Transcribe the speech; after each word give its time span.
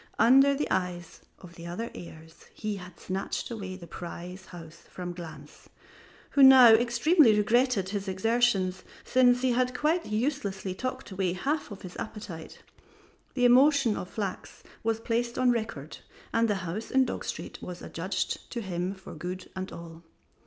Under 0.17 0.55
the 0.55 0.67
eyes 0.71 1.21
of 1.41 1.53
the 1.53 1.67
other 1.67 1.91
heirs 1.93 2.45
he 2.55 2.77
had 2.77 2.99
snatched 2.99 3.51
away 3.51 3.75
the 3.75 3.85
prize 3.85 4.47
house 4.47 4.81
from 4.89 5.13
Glanz, 5.13 5.67
who 6.31 6.41
now 6.41 6.69
extremely 6.69 7.37
regretted 7.37 7.89
his 7.89 8.07
exertions, 8.07 8.81
since 9.03 9.43
he 9.43 9.51
had 9.51 9.77
quite 9.77 10.07
uselessly 10.07 10.73
talked 10.73 11.11
away 11.11 11.33
half 11.33 11.69
of 11.69 11.83
his 11.83 11.95
appetite. 11.97 12.63
The 13.35 13.45
emotion 13.45 13.95
of 13.95 14.09
Flachs 14.09 14.63
was 14.81 14.99
placed 14.99 15.37
on 15.37 15.51
record 15.51 15.99
and 16.33 16.47
the 16.47 16.55
house 16.65 16.89
in 16.89 17.05
Dog 17.05 17.23
Street 17.23 17.61
was 17.61 17.83
adjudged 17.83 18.49
to 18.53 18.61
him 18.61 18.95
for 18.95 19.13
good 19.13 19.51
and 19.55 19.71
all. 19.71 20.01